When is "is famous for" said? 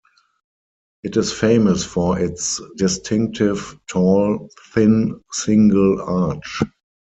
1.15-2.17